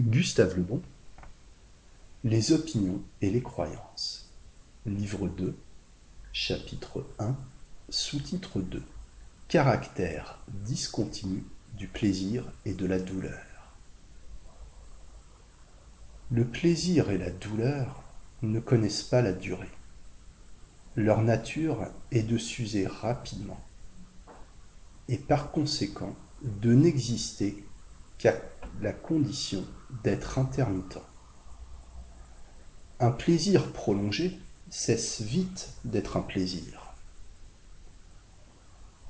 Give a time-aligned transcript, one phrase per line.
[0.00, 0.80] Gustave Le Bon
[2.24, 4.30] Les opinions et les croyances
[4.86, 5.54] Livre 2
[6.32, 7.36] Chapitre 1
[7.90, 8.82] Sous-titre 2
[9.48, 11.44] Caractère discontinu
[11.76, 13.44] du plaisir et de la douleur
[16.30, 18.02] Le plaisir et la douleur
[18.40, 19.68] ne connaissent pas la durée.
[20.96, 23.60] Leur nature est de s'user rapidement
[25.08, 27.62] et par conséquent de n'exister
[28.20, 28.34] qu'à
[28.82, 29.64] la condition
[30.04, 31.00] d'être intermittent.
[33.00, 34.38] Un plaisir prolongé
[34.68, 36.94] cesse vite d'être un plaisir,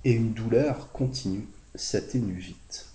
[0.05, 2.89] et une douleur continue s'atténue vite.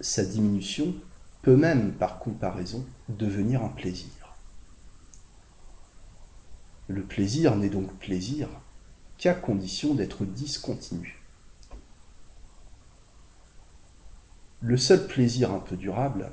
[0.00, 0.94] Sa diminution
[1.40, 4.36] peut même, par comparaison, devenir un plaisir.
[6.88, 8.48] Le plaisir n'est donc plaisir
[9.16, 11.19] qu'à condition d'être discontinu.
[14.62, 16.32] Le seul plaisir un peu durable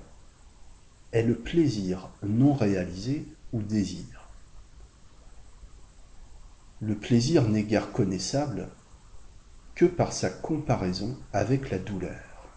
[1.14, 4.30] est le plaisir non réalisé ou désir.
[6.82, 8.68] Le plaisir n'est guère connaissable
[9.76, 12.52] que par sa comparaison avec la douleur.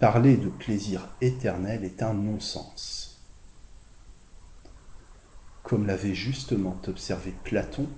[0.00, 3.22] Parler de plaisir éternel est un non-sens.
[5.62, 7.88] Comme l'avait justement observé Platon,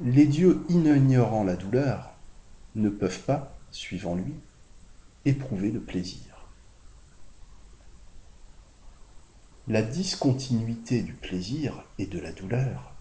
[0.00, 2.11] les dieux ignorant la douleur
[2.74, 4.34] ne peuvent pas, suivant lui,
[5.24, 6.48] éprouver le plaisir.
[9.68, 12.94] La discontinuité du plaisir et de la douleur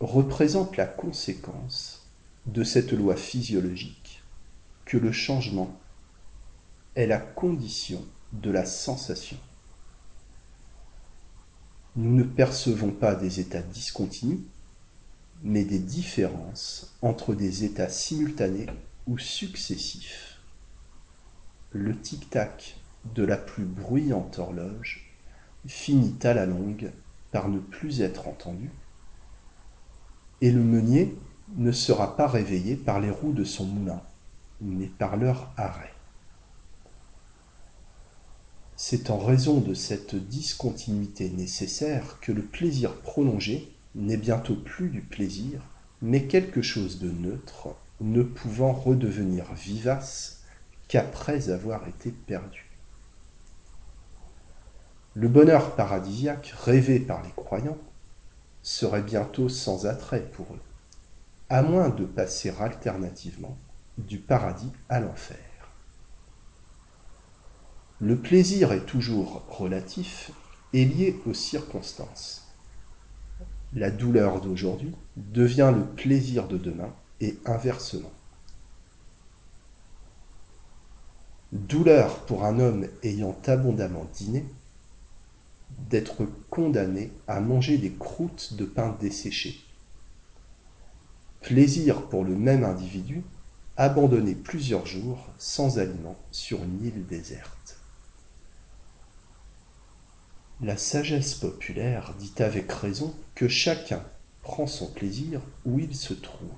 [0.00, 2.06] représente la conséquence
[2.46, 4.22] de cette loi physiologique
[4.84, 5.78] que le changement
[6.94, 9.36] est la condition de la sensation.
[11.96, 14.40] Nous ne percevons pas des états discontinus,
[15.42, 18.66] mais des différences entre des états simultanés
[19.06, 20.40] ou successifs.
[21.70, 22.76] Le tic-tac
[23.14, 25.12] de la plus bruyante horloge
[25.66, 26.90] finit à la longue
[27.30, 28.70] par ne plus être entendu,
[30.40, 31.14] et le meunier
[31.56, 34.02] ne sera pas réveillé par les roues de son moulin,
[34.60, 35.92] mais par leur arrêt.
[38.76, 45.00] C'est en raison de cette discontinuité nécessaire que le plaisir prolongé n'est bientôt plus du
[45.00, 45.60] plaisir,
[46.02, 50.42] mais quelque chose de neutre, ne pouvant redevenir vivace
[50.86, 52.66] qu'après avoir été perdu.
[55.14, 57.78] Le bonheur paradisiaque rêvé par les croyants
[58.62, 60.60] serait bientôt sans attrait pour eux,
[61.48, 63.56] à moins de passer alternativement
[63.96, 65.38] du paradis à l'enfer.
[67.98, 70.32] Le plaisir est toujours relatif
[70.74, 72.45] et lié aux circonstances
[73.74, 78.12] la douleur d'aujourd'hui devient le plaisir de demain et inversement.
[81.52, 84.44] Douleur pour un homme ayant abondamment dîné
[85.90, 89.60] d'être condamné à manger des croûtes de pain desséché.
[91.40, 93.22] Plaisir pour le même individu
[93.76, 97.75] abandonné plusieurs jours sans aliment sur une île déserte.
[100.62, 104.02] La sagesse populaire dit avec raison que chacun
[104.40, 106.48] prend son plaisir où il se trouve.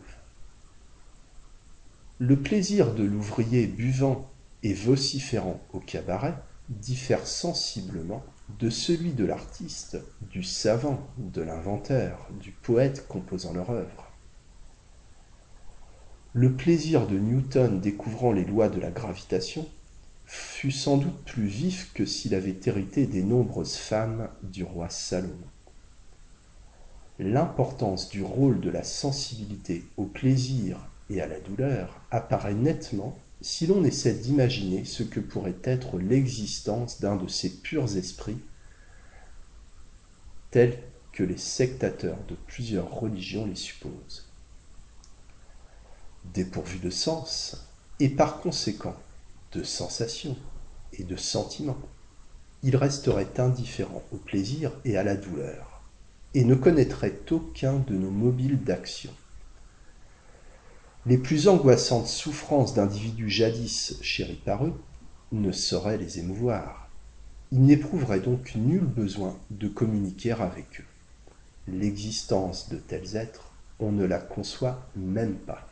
[2.21, 4.31] Le plaisir de l'ouvrier buvant
[4.63, 6.35] et vociférant au cabaret
[6.69, 8.25] diffère sensiblement
[8.61, 9.99] de celui de l'artiste,
[10.31, 14.13] du savant, de l'inventeur, du poète composant leur œuvre.
[16.35, 19.67] Le plaisir de Newton découvrant les lois de la gravitation
[20.29, 25.33] fut sans doute plus vif que s'il avait hérité des nombreuses femmes du roi Salomon.
[27.19, 33.67] L'importance du rôle de la sensibilité au plaisir et à la douleur apparaît nettement si
[33.67, 38.41] l'on essaie d'imaginer ce que pourrait être l'existence d'un de ces purs esprits
[40.51, 40.79] tels
[41.13, 44.31] que les sectateurs de plusieurs religions les supposent.
[46.35, 47.67] Dépourvus de sens,
[47.99, 48.97] et par conséquent
[49.53, 50.37] de sensations
[50.93, 51.79] et de sentiments.
[52.63, 55.83] Il resterait indifférent au plaisir et à la douleur,
[56.35, 59.13] et ne connaîtrait aucun de nos mobiles d'action.
[61.07, 64.75] Les plus angoissantes souffrances d'individus jadis chéris par eux
[65.33, 66.91] ne sauraient les émouvoir.
[67.51, 70.85] Ils n'éprouveraient donc nul besoin de communiquer avec eux.
[71.69, 75.67] L'existence de tels êtres, on ne la conçoit même pas.